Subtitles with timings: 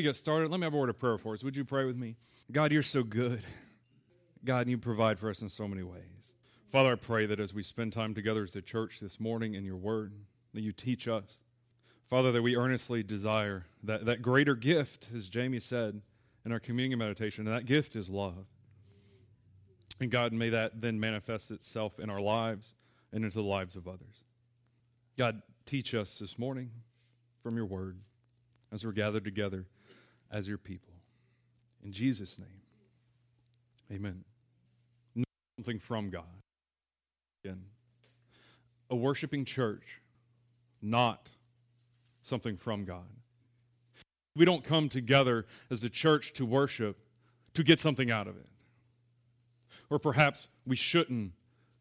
[0.00, 1.44] we get started, let me have a word of prayer for us.
[1.44, 2.16] Would you pray with me?
[2.50, 3.42] God, you're so good.
[4.46, 6.32] God, you provide for us in so many ways.
[6.72, 9.62] Father, I pray that as we spend time together as a church this morning in
[9.62, 10.14] your word,
[10.54, 11.42] that you teach us.
[12.08, 16.00] Father, that we earnestly desire that, that greater gift, as Jamie said
[16.46, 18.46] in our communion meditation, and that gift is love.
[20.00, 22.74] And God, may that then manifest itself in our lives
[23.12, 24.24] and into the lives of others.
[25.18, 26.70] God, teach us this morning
[27.42, 27.98] from your word
[28.72, 29.66] as we're gathered together
[30.30, 30.92] as your people.
[31.84, 32.62] In Jesus' name,
[33.92, 34.24] amen.
[35.58, 36.24] Something from God.
[37.44, 37.62] Again,
[38.88, 40.00] a worshiping church,
[40.80, 41.28] not
[42.22, 43.08] something from God.
[44.36, 46.98] We don't come together as a church to worship
[47.54, 48.46] to get something out of it.
[49.90, 51.32] Or perhaps we shouldn't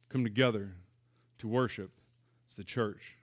[0.09, 0.71] come together
[1.37, 1.91] to worship
[2.49, 3.17] as the church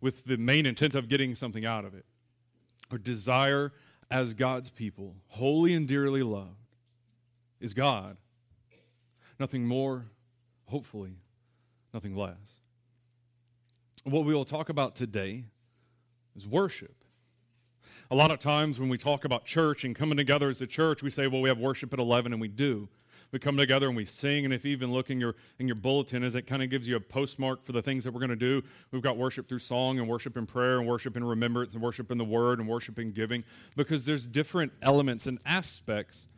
[0.00, 2.04] with the main intent of getting something out of it.
[2.90, 3.72] or desire
[4.10, 6.76] as God's people, holy and dearly loved,
[7.60, 8.16] is God.
[9.38, 10.06] Nothing more,
[10.66, 11.16] hopefully,
[11.92, 12.60] nothing less.
[14.04, 15.44] What we will talk about today
[16.34, 16.94] is worship.
[18.10, 21.02] A lot of times when we talk about church and coming together as a church,
[21.02, 22.88] we say, well, we have worship at 11, and we do.
[23.30, 25.76] We come together and we sing, and if you even look in your, in your
[25.76, 28.30] bulletin, as it kind of gives you a postmark for the things that we're going
[28.30, 31.74] to do, we've got worship through song and worship in prayer and worship in remembrance
[31.74, 33.44] and worship in the word and worship in giving,
[33.76, 36.28] because there's different elements and aspects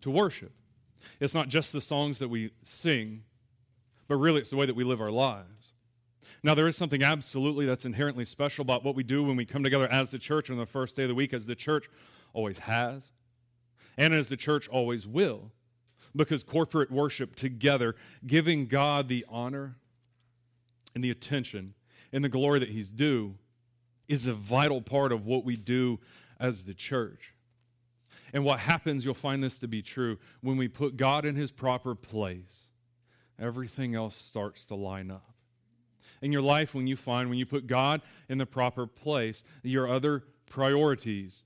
[0.00, 0.52] to worship.
[1.20, 3.22] It's not just the songs that we sing,
[4.08, 5.72] but really it's the way that we live our lives.
[6.42, 9.62] Now, there is something absolutely that's inherently special about what we do when we come
[9.62, 11.88] together as the church on the first day of the week, as the church
[12.32, 13.12] always has,
[13.96, 15.52] and as the church always will,
[16.16, 17.94] because corporate worship together,
[18.26, 19.76] giving God the honor
[20.94, 21.74] and the attention
[22.12, 23.36] and the glory that He's due,
[24.08, 25.98] is a vital part of what we do
[26.38, 27.32] as the church.
[28.32, 31.50] And what happens, you'll find this to be true, when we put God in His
[31.50, 32.70] proper place,
[33.38, 35.36] everything else starts to line up
[36.22, 39.88] in your life when you find, when you put God in the proper place, your
[39.88, 41.42] other priorities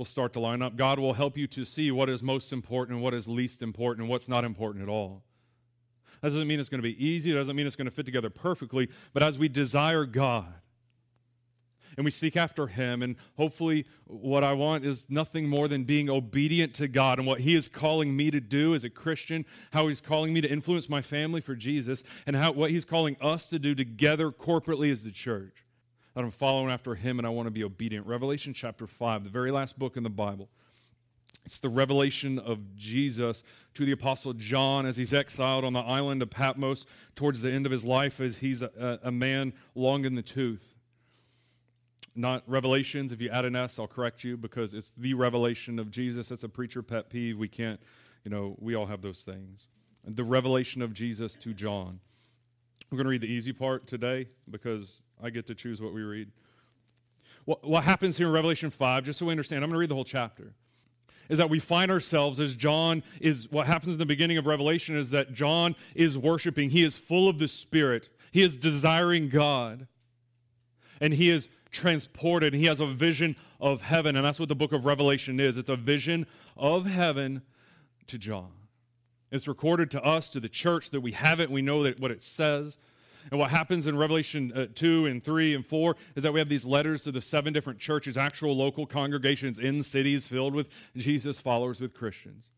[0.00, 0.76] will start to line up.
[0.76, 4.04] God will help you to see what is most important and what is least important
[4.04, 5.22] and what's not important at all.
[6.22, 8.06] That doesn't mean it's going to be easy, it doesn't mean it's going to fit
[8.06, 10.54] together perfectly, but as we desire God,
[11.98, 13.02] and we seek after Him.
[13.02, 17.40] And hopefully, what I want is nothing more than being obedient to God and what
[17.40, 20.88] He is calling me to do as a Christian, how He's calling me to influence
[20.88, 25.02] my family for Jesus, and how, what He's calling us to do together corporately as
[25.02, 25.66] the church.
[26.14, 28.06] That I'm following after Him and I want to be obedient.
[28.06, 30.48] Revelation chapter 5, the very last book in the Bible.
[31.44, 33.42] It's the revelation of Jesus
[33.74, 36.84] to the Apostle John as he's exiled on the island of Patmos
[37.14, 40.74] towards the end of his life, as he's a, a man long in the tooth
[42.14, 43.12] not revelations.
[43.12, 46.28] If you add an S, I'll correct you because it's the revelation of Jesus.
[46.28, 47.38] That's a preacher pet peeve.
[47.38, 47.80] We can't,
[48.24, 49.66] you know, we all have those things.
[50.04, 52.00] The revelation of Jesus to John.
[52.90, 56.02] We're going to read the easy part today because I get to choose what we
[56.02, 56.32] read.
[57.44, 59.90] What, what happens here in Revelation 5, just so we understand, I'm going to read
[59.90, 60.54] the whole chapter,
[61.28, 64.96] is that we find ourselves as John is, what happens in the beginning of Revelation
[64.96, 66.70] is that John is worshiping.
[66.70, 69.86] He is full of the Spirit, he is desiring God,
[71.00, 72.52] and he is transported.
[72.54, 75.56] He has a vision of heaven, and that's what the book of Revelation is.
[75.56, 76.26] It's a vision
[76.56, 77.42] of heaven
[78.08, 78.50] to John.
[79.30, 82.10] It's recorded to us, to the church, that we have it, we know that what
[82.10, 82.78] it says.
[83.30, 86.48] And what happens in Revelation uh, 2 and 3 and 4 is that we have
[86.48, 91.38] these letters to the seven different churches, actual local congregations in cities filled with Jesus
[91.38, 92.50] followers, with Christians.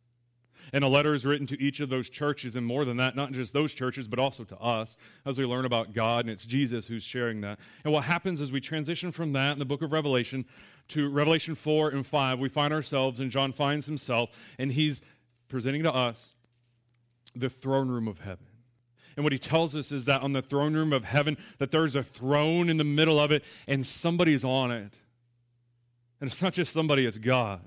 [0.73, 3.33] And a letter is written to each of those churches, and more than that, not
[3.33, 4.97] just those churches, but also to us
[5.27, 7.59] as we learn about God, and it's Jesus who's sharing that.
[7.85, 10.47] And what happens as we transition from that in the book of Revelation
[10.89, 15.03] to Revelation 4 and 5, we find ourselves, and John finds himself, and he's
[15.49, 16.33] presenting to us
[17.35, 18.47] the throne room of heaven.
[19.17, 21.95] And what he tells us is that on the throne room of heaven, that there's
[21.95, 24.99] a throne in the middle of it, and somebody's on it.
[26.21, 27.61] And it's not just somebody, it's God.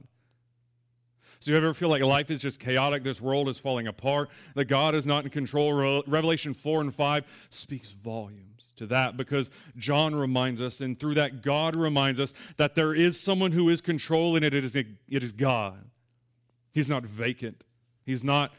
[1.40, 4.66] So you ever feel like life is just chaotic, this world is falling apart, that
[4.66, 6.04] God is not in control?
[6.08, 11.42] Revelation 4 and 5 speaks volumes to that because John reminds us, and through that,
[11.44, 14.54] God reminds us that there is someone who is controlling it.
[14.54, 15.90] It is, it is God.
[16.72, 17.64] He's not vacant.
[18.06, 18.52] He's not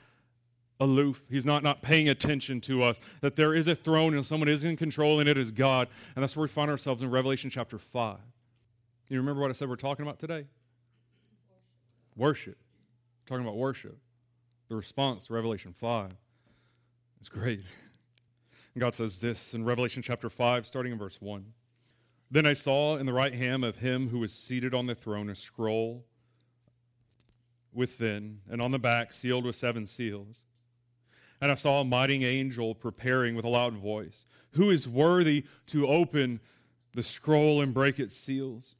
[0.78, 1.26] aloof.
[1.31, 2.99] He's not not paying attention to us.
[3.20, 5.88] That there is a throne and someone is in control, and it is God.
[6.14, 8.19] And that's where we find ourselves in Revelation chapter 5.
[9.08, 10.46] You remember what I said we're talking about today?
[12.17, 12.58] Worship
[13.26, 13.99] talking about worship.
[14.69, 16.12] The response to Revelation 5
[17.20, 17.64] is great.
[18.75, 21.44] And God says this in Revelation chapter 5, starting in verse 1.
[22.31, 25.31] Then I saw in the right hand of him who was seated on the throne
[25.31, 26.05] a scroll
[27.73, 30.43] within, and on the back sealed with seven seals.
[31.41, 35.87] And I saw a mighty angel preparing with a loud voice, Who is worthy to
[35.87, 36.41] open
[36.94, 38.75] the scroll and break its seals?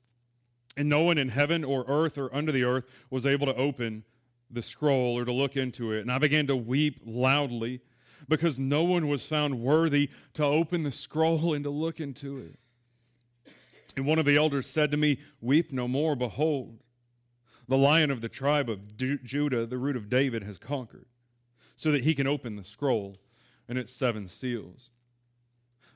[0.77, 4.05] And no one in heaven or earth or under the earth was able to open
[4.51, 6.01] the scroll or to look into it.
[6.01, 7.81] And I began to weep loudly
[8.29, 12.59] because no one was found worthy to open the scroll and to look into it.
[13.97, 16.15] And one of the elders said to me, Weep no more.
[16.15, 16.81] Behold,
[17.67, 21.07] the lion of the tribe of Judah, the root of David, has conquered,
[21.77, 23.19] so that he can open the scroll
[23.69, 24.91] and its seven seals.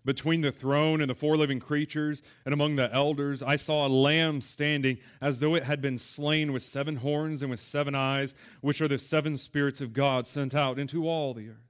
[0.05, 3.89] Between the throne and the four living creatures and among the elders, I saw a
[3.89, 8.35] lamb standing as though it had been slain with seven horns and with seven eyes,
[8.63, 11.70] which are the seven spirits of God sent out into all the earth.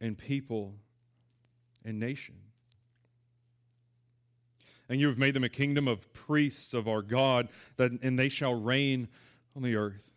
[0.00, 0.74] and people
[1.84, 2.36] and nation.
[4.88, 8.28] And you have made them a kingdom of priests of our God, that, and they
[8.28, 9.08] shall reign
[9.54, 10.10] on the earth.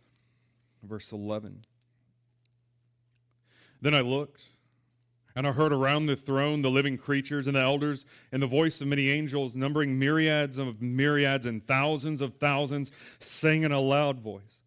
[0.82, 1.64] Verse 11.
[3.80, 4.48] Then I looked,
[5.36, 8.80] and I heard around the throne the living creatures and the elders, and the voice
[8.80, 12.90] of many angels, numbering myriads of myriads and thousands of thousands,
[13.20, 14.60] saying in a loud voice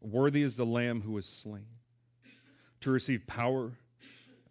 [0.00, 1.66] Worthy is the Lamb who was slain
[2.82, 3.72] to receive power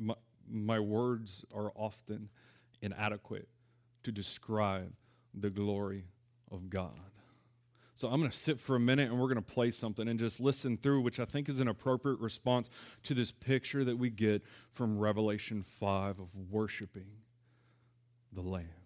[0.00, 2.28] my, words are often
[2.82, 3.48] inadequate
[4.02, 4.92] to describe
[5.34, 6.06] the glory
[6.50, 6.98] of God.
[7.94, 10.18] So I'm going to sit for a minute and we're going to play something and
[10.18, 12.70] just listen through, which I think is an appropriate response
[13.02, 14.42] to this picture that we get
[14.72, 17.10] from Revelation 5 of worshiping
[18.32, 18.79] the Lamb.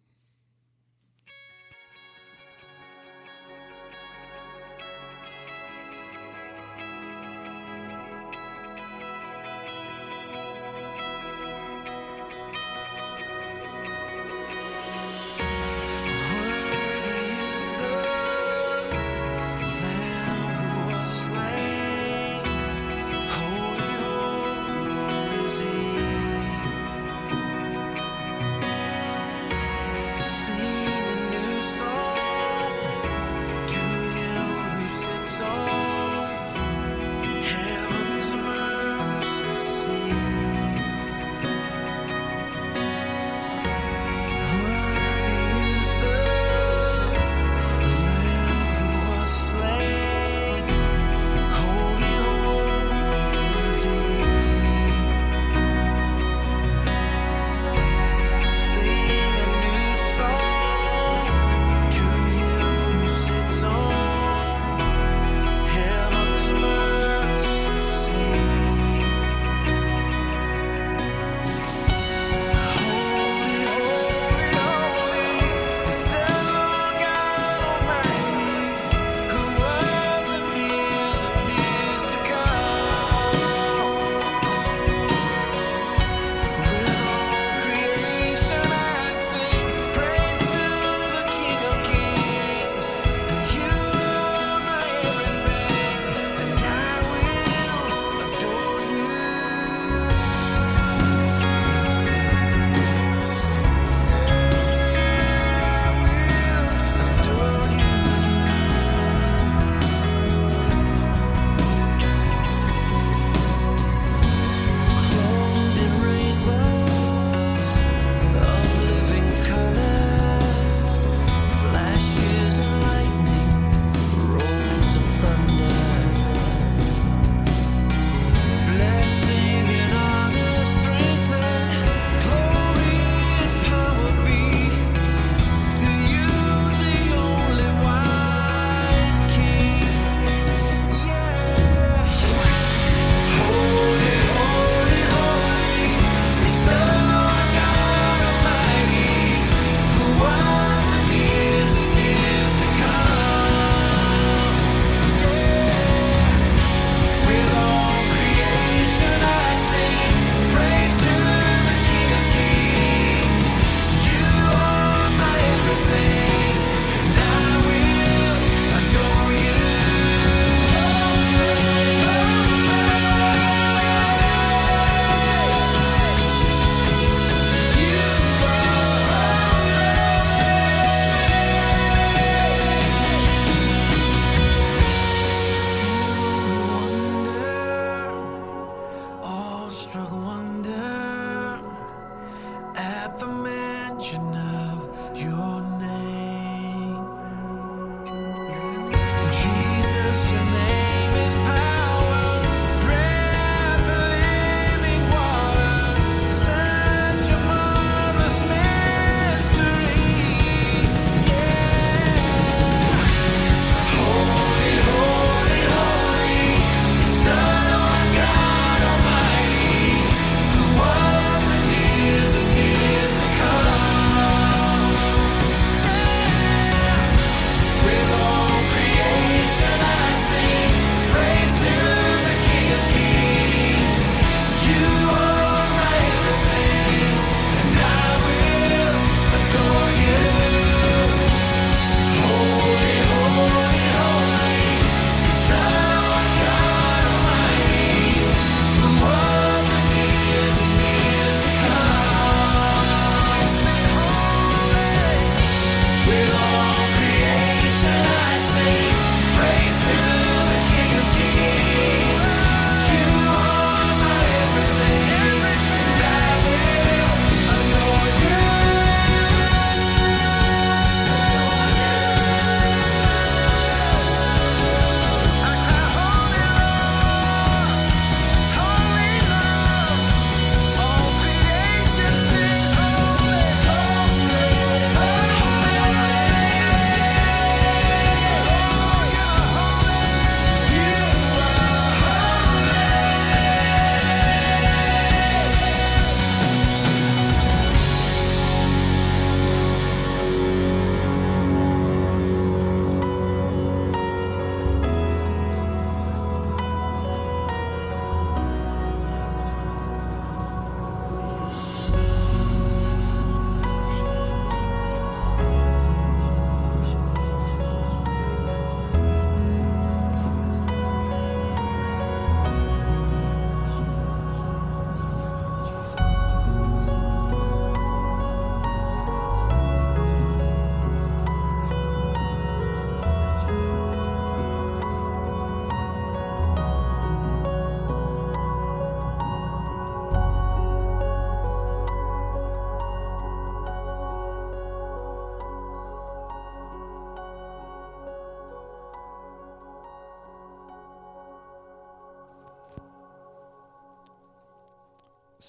[199.35, 199.74] Jesus.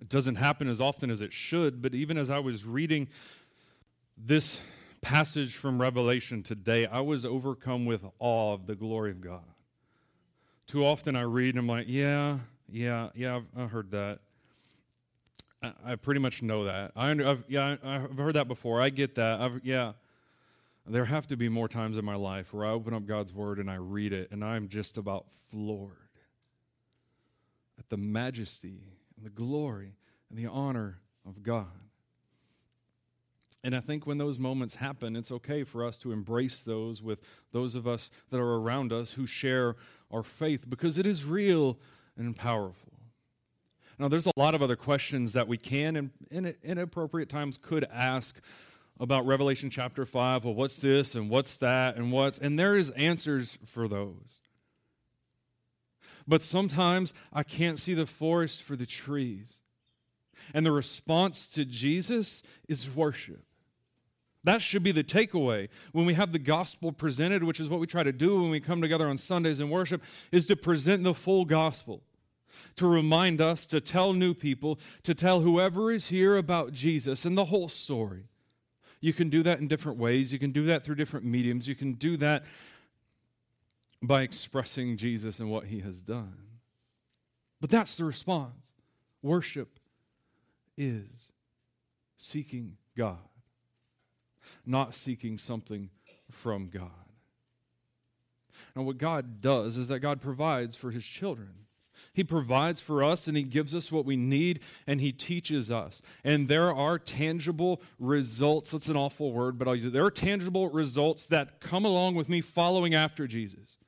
[0.00, 3.08] It doesn't happen as often as it should, but even as I was reading
[4.16, 4.60] this
[5.00, 9.44] passage from Revelation today, I was overcome with awe of the glory of God.
[10.66, 14.20] Too often I read and I'm like, yeah, yeah, yeah, I've, I've heard that.
[15.62, 16.92] I, I, pretty much know that.
[16.96, 18.80] I, have yeah, I've heard that before.
[18.80, 19.40] I get that.
[19.40, 19.92] I've, yeah.
[20.86, 23.58] There have to be more times in my life where I open up God's Word
[23.58, 25.92] and I read it and I'm just about floored
[27.78, 28.80] at the majesty
[29.24, 29.96] and the glory
[30.28, 31.66] and the honor of God.
[33.62, 37.20] And I think when those moments happen, it's okay for us to embrace those with
[37.50, 39.76] those of us that are around us who share
[40.10, 41.78] our faith because it is real
[42.16, 42.92] and powerful.
[43.98, 47.84] Now, there's a lot of other questions that we can and in inappropriate times could
[47.90, 48.38] ask
[49.00, 50.44] about Revelation chapter 5.
[50.44, 54.42] Well, what's this and what's that and what's, and there is answers for those.
[56.26, 59.60] But sometimes I can't see the forest for the trees.
[60.52, 63.44] And the response to Jesus is worship.
[64.42, 67.86] That should be the takeaway when we have the gospel presented, which is what we
[67.86, 70.02] try to do when we come together on Sundays and worship,
[70.32, 72.02] is to present the full gospel,
[72.76, 77.38] to remind us, to tell new people, to tell whoever is here about Jesus and
[77.38, 78.24] the whole story.
[79.00, 80.32] You can do that in different ways.
[80.32, 81.66] You can do that through different mediums.
[81.66, 82.44] You can do that
[84.06, 86.36] by expressing Jesus and what he has done.
[87.60, 88.72] But that's the response.
[89.22, 89.78] Worship
[90.76, 91.32] is
[92.16, 93.18] seeking God,
[94.66, 95.90] not seeking something
[96.30, 96.90] from God.
[98.76, 101.54] Now, what God does is that God provides for his children.
[102.12, 106.02] He provides for us and He gives us what we need and He teaches us.
[106.24, 108.72] And there are tangible results.
[108.72, 109.92] That's an awful word, but I'll use it.
[109.92, 113.78] There are tangible results that come along with me following after Jesus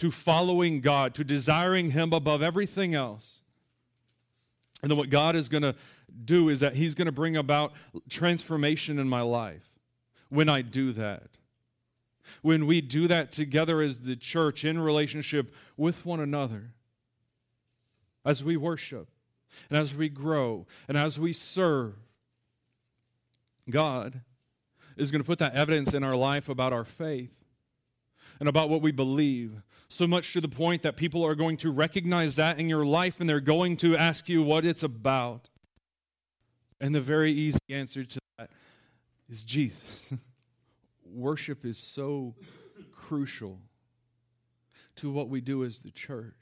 [0.00, 3.40] to following God, to desiring Him above everything else.
[4.80, 5.74] And then what God is going to
[6.24, 7.74] do is that He's going to bring about
[8.08, 9.68] transformation in my life
[10.30, 11.28] when I do that.
[12.40, 16.70] When we do that together as the church in relationship with one another,
[18.24, 19.08] as we worship
[19.68, 21.94] and as we grow and as we serve,
[23.68, 24.22] God
[24.96, 27.39] is going to put that evidence in our life about our faith
[28.40, 31.70] and about what we believe so much to the point that people are going to
[31.70, 35.50] recognize that in your life and they're going to ask you what it's about.
[36.80, 38.50] And the very easy answer to that
[39.28, 40.12] is Jesus.
[41.04, 42.34] Worship is so
[42.92, 43.58] crucial
[44.96, 46.34] to what we do as the church.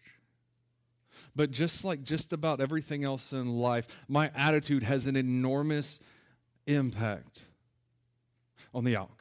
[1.35, 6.00] But just like just about everything else in life, my attitude has an enormous
[6.67, 7.43] impact
[8.75, 9.18] on the outcome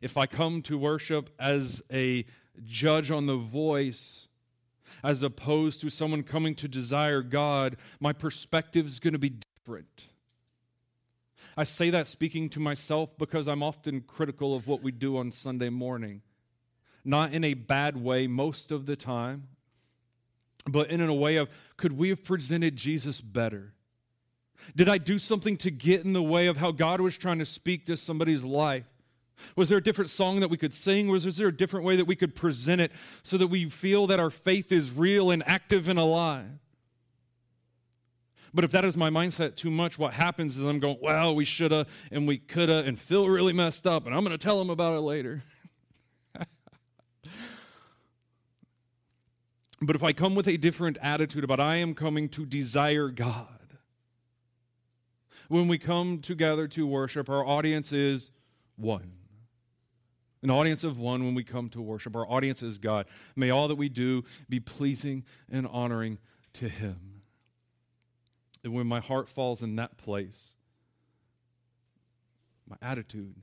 [0.00, 2.24] if I come to worship as a
[2.64, 4.28] judge on the voice,
[5.02, 10.06] as opposed to someone coming to desire God, my perspective is going to be different.
[11.56, 15.30] I say that speaking to myself because I'm often critical of what we do on
[15.30, 16.22] Sunday morning.
[17.04, 19.48] Not in a bad way most of the time,
[20.66, 23.74] but in a way of could we have presented Jesus better?
[24.76, 27.46] Did I do something to get in the way of how God was trying to
[27.46, 28.86] speak to somebody's life?
[29.56, 31.08] Was there a different song that we could sing?
[31.08, 34.20] Was there a different way that we could present it so that we feel that
[34.20, 36.58] our faith is real and active and alive?
[38.54, 41.44] But if that is my mindset too much, what happens is I'm going, well, we
[41.44, 44.70] shoulda and we coulda and feel really messed up, and I'm going to tell them
[44.70, 45.42] about it later.
[49.82, 53.46] but if I come with a different attitude about I am coming to desire God,
[55.48, 58.30] when we come together to worship, our audience is
[58.76, 59.17] one
[60.42, 62.14] an audience of one when we come to worship.
[62.14, 63.06] Our audience is God.
[63.34, 66.18] May all that we do be pleasing and honoring
[66.54, 67.22] to Him.
[68.64, 70.52] And when my heart falls in that place,
[72.68, 73.34] my attitude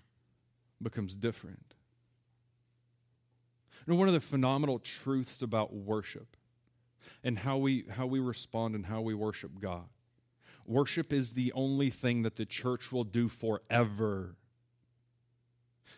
[0.82, 1.76] becomes different.
[3.88, 6.36] Know, one of the phenomenal truths about worship
[7.24, 9.86] and how we, how we respond and how we worship God.
[10.66, 14.38] Worship is the only thing that the church will do forever.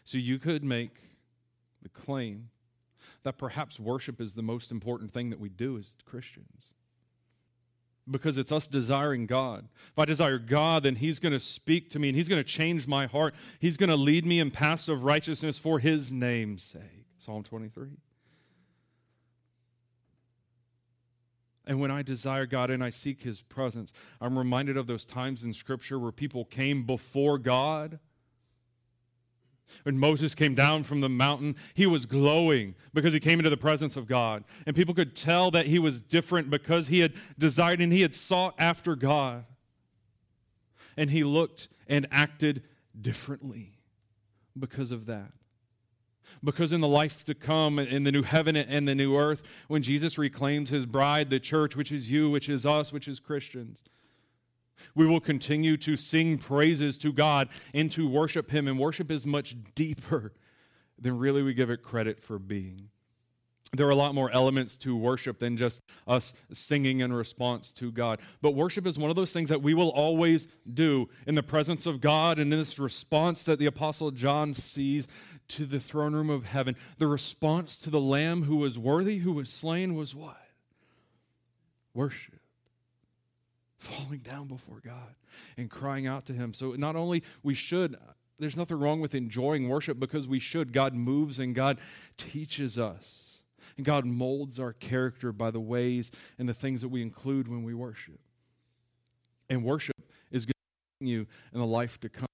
[0.07, 1.01] So you could make
[1.83, 2.47] the claim
[3.23, 6.69] that perhaps worship is the most important thing that we do as Christians.
[8.09, 9.67] because it's us desiring God.
[9.91, 12.49] If I desire God, then He's going to speak to me and He's going to
[12.49, 13.35] change my heart.
[13.59, 17.05] He's going to lead me in paths of righteousness for His name's sake.
[17.17, 17.89] Psalm 23.
[21.65, 23.91] And when I desire God and I seek His presence,
[24.21, 27.99] I'm reminded of those times in Scripture where people came before God
[29.83, 33.57] when Moses came down from the mountain, he was glowing because he came into the
[33.57, 34.43] presence of God.
[34.65, 38.13] And people could tell that he was different because he had desired and he had
[38.13, 39.45] sought after God.
[40.95, 42.63] And he looked and acted
[42.99, 43.79] differently
[44.57, 45.31] because of that.
[46.43, 49.81] Because in the life to come, in the new heaven and the new earth, when
[49.81, 53.83] Jesus reclaims his bride, the church, which is you, which is us, which is Christians,
[54.95, 58.67] we will continue to sing praises to God and to worship Him.
[58.67, 60.33] And worship is much deeper
[60.99, 62.89] than really we give it credit for being.
[63.73, 67.91] There are a lot more elements to worship than just us singing in response to
[67.91, 68.19] God.
[68.41, 71.85] But worship is one of those things that we will always do in the presence
[71.85, 75.07] of God and in this response that the Apostle John sees
[75.49, 76.77] to the throne room of heaven.
[76.97, 80.37] The response to the Lamb who was worthy, who was slain, was what?
[81.93, 82.39] Worship
[83.77, 85.15] falling down before God
[85.57, 86.53] and crying out to Him.
[86.53, 87.95] So not only we should,
[88.39, 90.73] there's nothing wrong with enjoying worship because we should.
[90.73, 91.79] God moves and God
[92.17, 93.41] teaches us.
[93.75, 97.63] And God molds our character by the ways and the things that we include when
[97.63, 98.19] we worship.
[99.49, 99.95] And worship
[100.31, 100.53] is going
[101.01, 102.27] to you in the life to come.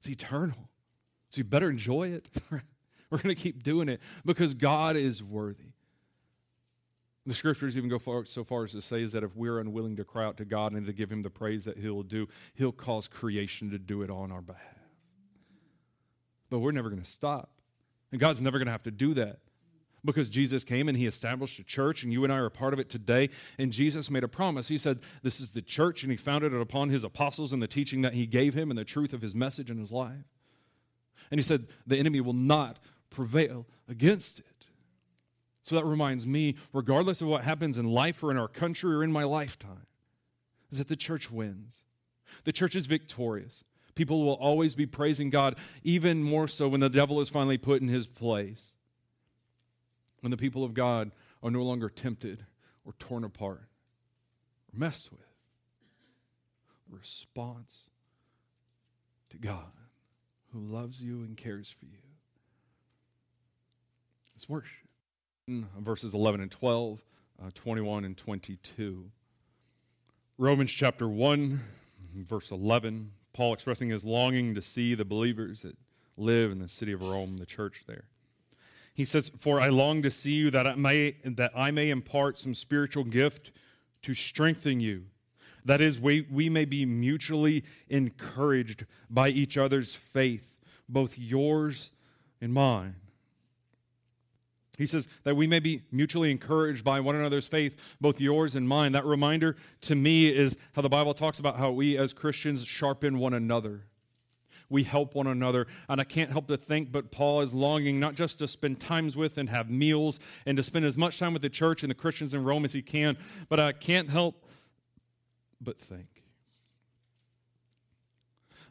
[0.00, 0.68] It's eternal.
[1.30, 2.28] So you better enjoy it.
[2.50, 5.72] We're going to keep doing it because God is worthy.
[7.24, 9.96] The scriptures even go far, so far as to say is that if we're unwilling
[9.96, 12.72] to cry out to God and to give Him the praise that He'll do, He'll
[12.72, 14.62] cause creation to do it on our behalf.
[16.50, 17.50] But we're never going to stop.
[18.10, 19.38] And God's never going to have to do that
[20.04, 22.72] because Jesus came and He established a church, and you and I are a part
[22.72, 23.30] of it today.
[23.58, 24.68] And Jesus made a promise.
[24.68, 27.68] He said, This is the church, and He founded it upon His apostles and the
[27.68, 30.24] teaching that He gave Him and the truth of His message in His life.
[31.30, 32.78] And He said, The enemy will not
[33.10, 34.46] prevail against it.
[35.62, 39.04] So that reminds me, regardless of what happens in life or in our country or
[39.04, 39.86] in my lifetime,
[40.70, 41.84] is that the church wins.
[42.44, 43.64] The church is victorious.
[43.94, 47.80] People will always be praising God, even more so when the devil is finally put
[47.80, 48.72] in his place.
[50.20, 52.44] When the people of God are no longer tempted
[52.84, 53.68] or torn apart
[54.72, 55.20] or messed with.
[56.90, 57.90] The response
[59.30, 59.72] to God
[60.52, 61.98] who loves you and cares for you
[64.36, 64.81] is worship
[65.78, 67.02] verses 11 and 12,
[67.42, 69.10] uh, 21 and 22.
[70.38, 71.60] Romans chapter 1,
[72.14, 75.76] verse 11, Paul expressing his longing to see the believers that
[76.16, 78.04] live in the city of Rome, the church there.
[78.94, 82.38] He says, For I long to see you that I may, that I may impart
[82.38, 83.50] some spiritual gift
[84.02, 85.04] to strengthen you.
[85.64, 91.92] That is, we, we may be mutually encouraged by each other's faith, both yours
[92.40, 92.96] and mine.
[94.82, 98.68] He says that we may be mutually encouraged by one another's faith, both yours and
[98.68, 98.90] mine.
[98.90, 103.20] That reminder to me is how the Bible talks about how we as Christians sharpen
[103.20, 103.84] one another.
[104.68, 105.68] We help one another.
[105.88, 109.16] And I can't help to think, but Paul is longing not just to spend times
[109.16, 111.94] with and have meals and to spend as much time with the church and the
[111.94, 113.16] Christians in Rome as he can,
[113.48, 114.44] but I can't help
[115.60, 116.24] but think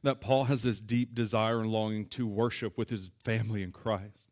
[0.03, 4.30] that Paul has this deep desire and longing to worship with his family in Christ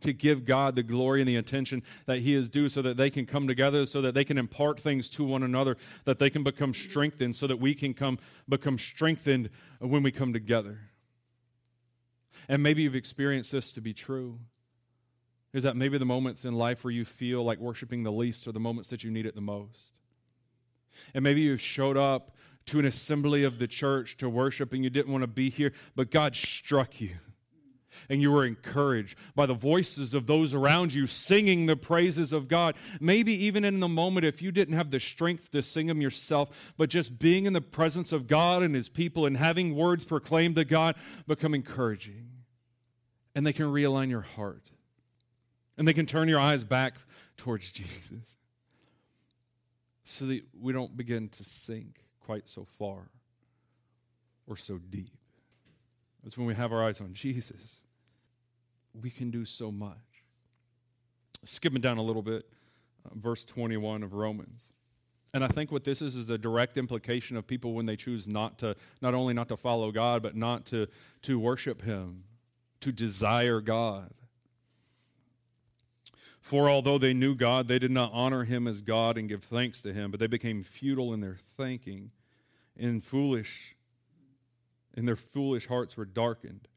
[0.00, 3.10] to give God the glory and the attention that He is due so that they
[3.10, 6.42] can come together, so that they can impart things to one another, that they can
[6.42, 10.80] become strengthened, so that we can come become strengthened when we come together.
[12.48, 14.38] And maybe you've experienced this to be true.
[15.52, 18.52] Is that maybe the moments in life where you feel like worshiping the least are
[18.52, 19.92] the moments that you need it the most?
[21.12, 22.36] And maybe you've showed up
[22.66, 25.72] to an assembly of the church to worship and you didn't want to be here,
[25.96, 27.16] but God struck you
[28.08, 32.48] and you were encouraged by the voices of those around you singing the praises of
[32.48, 32.74] God.
[33.00, 36.72] Maybe even in the moment, if you didn't have the strength to sing them yourself,
[36.76, 40.56] but just being in the presence of God and His people and having words proclaimed
[40.56, 42.28] to God become encouraging.
[43.34, 44.70] And they can realign your heart.
[45.78, 46.96] And they can turn your eyes back
[47.36, 48.36] towards Jesus
[50.04, 53.08] so that we don't begin to sink quite so far
[54.46, 55.19] or so deep.
[56.24, 57.80] It's when we have our eyes on Jesus,
[58.92, 59.96] we can do so much.
[61.44, 62.46] Skipping down a little bit,
[63.06, 64.72] uh, verse 21 of Romans.
[65.32, 68.26] And I think what this is is a direct implication of people when they choose
[68.26, 70.88] not to, not only not to follow God, but not to,
[71.22, 72.24] to worship Him,
[72.80, 74.12] to desire God.
[76.40, 79.82] For although they knew God, they did not honor him as God and give thanks
[79.82, 82.10] to him, but they became futile in their thinking,
[82.76, 83.76] and foolish,
[84.96, 86.68] and their foolish hearts were darkened.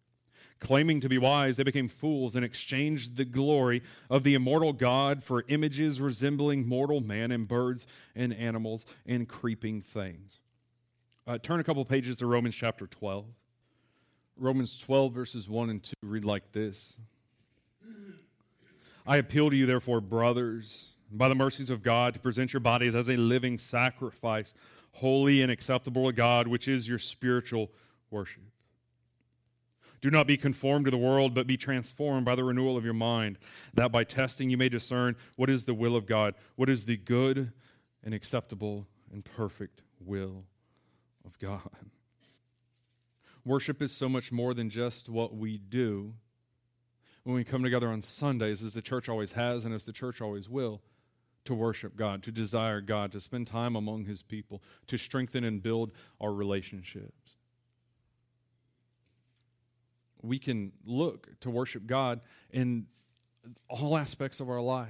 [0.60, 5.21] Claiming to be wise, they became fools and exchanged the glory of the immortal God
[5.23, 10.39] for images resembling mortal man and birds and animals and creeping things.
[11.28, 13.26] Uh, turn a couple pages to Romans chapter 12.
[14.38, 16.97] Romans 12, verses 1 and 2 read like this
[19.06, 22.95] I appeal to you, therefore, brothers, by the mercies of God, to present your bodies
[22.95, 24.54] as a living sacrifice,
[24.93, 27.69] holy and acceptable to God, which is your spiritual
[28.13, 28.43] worship.
[29.99, 32.93] Do not be conformed to the world, but be transformed by the renewal of your
[32.93, 33.38] mind,
[33.73, 36.97] that by testing you may discern what is the will of God, what is the
[36.97, 37.54] good
[38.04, 40.43] and acceptable and perfect will
[41.26, 41.89] of God.
[43.45, 46.13] Worship is so much more than just what we do
[47.23, 50.19] when we come together on Sundays, as the church always has and as the church
[50.19, 50.82] always will,
[51.45, 55.63] to worship God, to desire God, to spend time among His people, to strengthen and
[55.63, 57.38] build our relationships
[60.23, 62.88] we can look to worship God in
[63.67, 64.89] all aspects of our life.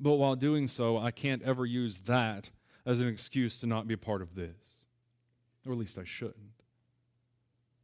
[0.00, 2.50] But while doing so, I can't ever use that
[2.86, 4.84] as an excuse to not be a part of this.
[5.66, 6.62] Or at least I shouldn't.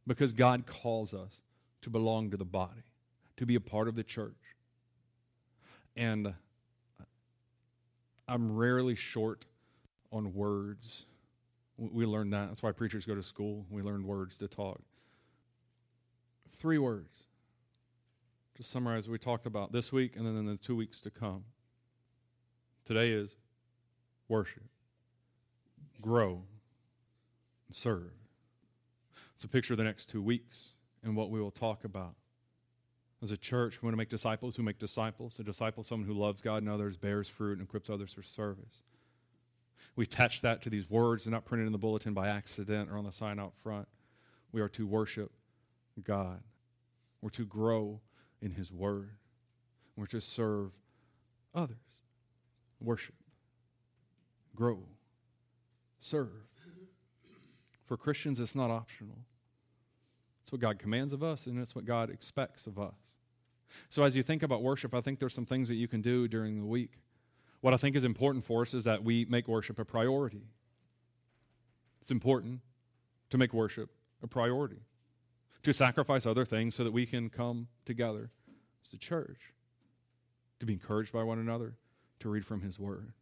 [0.06, 1.42] Because God calls us
[1.82, 2.84] to belong to the body,
[3.36, 4.34] to be a part of the church.
[5.96, 6.34] And
[8.28, 9.46] I'm rarely short
[10.12, 11.06] on words.
[11.76, 12.48] We learn that.
[12.48, 13.66] That's why preachers go to school.
[13.70, 14.80] We learn words to talk.
[16.60, 17.24] Three words.
[18.56, 21.10] To summarize what we talked about this week and then in the two weeks to
[21.10, 21.44] come.
[22.84, 23.36] Today is
[24.28, 24.64] worship,
[26.02, 26.42] grow,
[27.66, 28.12] and serve.
[29.34, 32.14] It's a picture of the next two weeks and what we will talk about.
[33.22, 35.38] As a church, we want to make disciples who make disciples.
[35.38, 38.82] A disciple, someone who loves God and others, bears fruit, and equips others for service.
[39.96, 41.24] We attach that to these words.
[41.24, 43.88] They're not printed in the bulletin by accident or on the sign out front.
[44.52, 45.32] We are to worship
[46.04, 46.42] God.
[47.20, 48.00] We're to grow
[48.40, 49.10] in His Word.
[49.96, 50.72] We're to serve
[51.54, 51.76] others.
[52.80, 53.14] Worship.
[54.54, 54.84] Grow.
[55.98, 56.28] Serve.
[57.86, 59.18] For Christians, it's not optional.
[60.42, 63.14] It's what God commands of us, and it's what God expects of us.
[63.88, 66.26] So, as you think about worship, I think there's some things that you can do
[66.26, 67.00] during the week.
[67.60, 70.44] What I think is important for us is that we make worship a priority.
[72.00, 72.60] It's important
[73.28, 73.90] to make worship
[74.22, 74.80] a priority
[75.62, 78.30] to sacrifice other things so that we can come together
[78.84, 79.52] as a church,
[80.58, 81.74] to be encouraged by one another,
[82.20, 83.12] to read from His Word.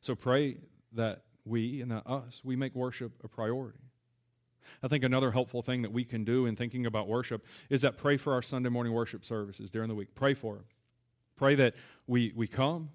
[0.00, 0.58] So pray
[0.92, 3.78] that we and that us, we make worship a priority.
[4.82, 7.96] I think another helpful thing that we can do in thinking about worship is that
[7.96, 10.14] pray for our Sunday morning worship services during the week.
[10.14, 10.64] Pray for them.
[11.36, 11.74] Pray that
[12.06, 12.90] we, we come.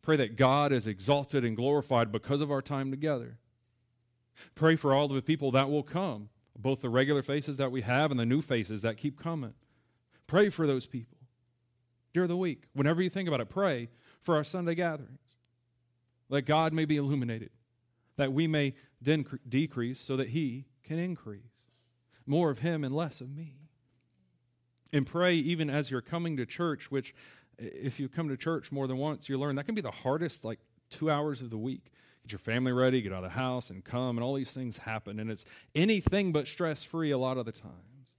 [0.00, 3.38] Pray that God is exalted and glorified because of our time together.
[4.54, 6.30] Pray for all the people that will come
[6.60, 9.54] both the regular faces that we have and the new faces that keep coming.
[10.26, 11.18] Pray for those people
[12.12, 12.64] during the week.
[12.72, 13.88] Whenever you think about it, pray
[14.20, 15.18] for our Sunday gatherings.
[16.28, 17.50] That God may be illuminated,
[18.16, 21.42] that we may then decrease so that He can increase.
[22.24, 23.56] More of Him and less of me.
[24.92, 27.14] And pray even as you're coming to church, which,
[27.58, 30.44] if you come to church more than once, you learn that can be the hardest,
[30.44, 31.90] like, two hours of the week
[32.30, 34.78] get your family ready, get out of the house and come, and all these things
[34.78, 35.18] happen.
[35.18, 38.14] And it's anything but stress free a lot of the times.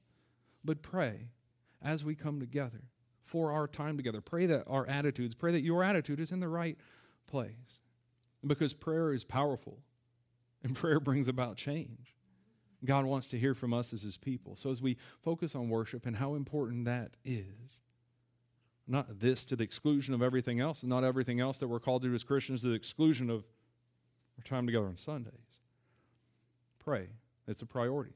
[0.63, 1.29] But pray
[1.81, 2.83] as we come together
[3.23, 4.19] for our time together.
[4.19, 6.77] Pray that our attitudes, pray that your attitude is in the right
[7.25, 7.79] place.
[8.45, 9.79] Because prayer is powerful
[10.63, 12.15] and prayer brings about change.
[12.83, 14.55] God wants to hear from us as his people.
[14.55, 17.79] So as we focus on worship and how important that is,
[18.87, 22.01] not this to the exclusion of everything else, and not everything else that we're called
[22.01, 23.45] to as Christians to the exclusion of
[24.41, 25.33] our time together on Sundays.
[26.79, 27.07] Pray.
[27.47, 28.13] It's a priority.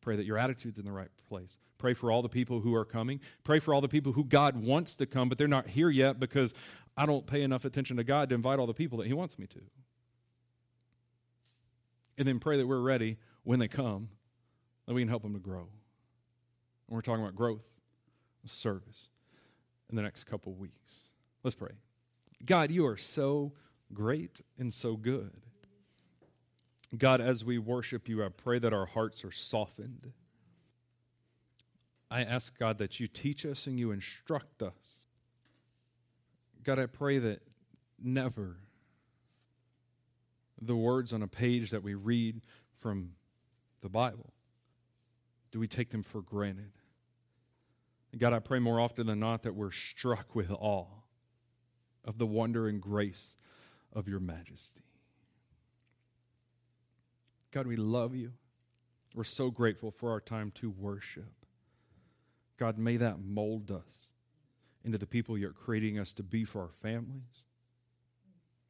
[0.00, 1.58] Pray that your attitude's in the right place.
[1.78, 3.20] Pray for all the people who are coming.
[3.44, 6.20] Pray for all the people who God wants to come, but they're not here yet
[6.20, 6.54] because
[6.96, 9.38] I don't pay enough attention to God to invite all the people that He wants
[9.38, 9.60] me to.
[12.18, 14.08] And then pray that we're ready when they come,
[14.86, 15.68] that we can help them to grow.
[16.88, 17.64] And we're talking about growth
[18.44, 19.08] service
[19.90, 21.00] in the next couple weeks.
[21.42, 21.72] Let's pray.
[22.44, 23.52] God, you are so
[23.92, 25.45] great and so good.
[26.96, 30.12] God, as we worship you, I pray that our hearts are softened.
[32.10, 35.06] I ask, God, that you teach us and you instruct us.
[36.62, 37.42] God, I pray that
[38.02, 38.58] never
[40.60, 42.40] the words on a page that we read
[42.78, 43.12] from
[43.82, 44.32] the Bible
[45.52, 46.72] do we take them for granted.
[48.18, 50.86] God, I pray more often than not that we're struck with awe
[52.04, 53.36] of the wonder and grace
[53.92, 54.85] of your majesty.
[57.56, 58.32] God, we love you.
[59.14, 61.32] We're so grateful for our time to worship.
[62.58, 64.08] God, may that mold us
[64.84, 67.44] into the people you're creating us to be for our families,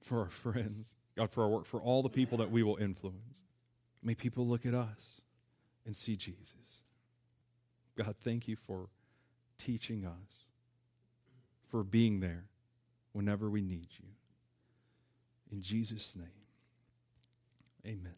[0.00, 3.42] for our friends, God, for our work, for all the people that we will influence.
[4.04, 5.20] May people look at us
[5.84, 6.84] and see Jesus.
[7.96, 8.90] God, thank you for
[9.58, 10.44] teaching us,
[11.68, 12.44] for being there
[13.10, 14.10] whenever we need you.
[15.50, 16.28] In Jesus' name,
[17.84, 18.16] amen.